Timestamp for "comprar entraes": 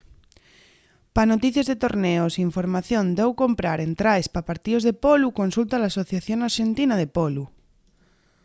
3.43-4.27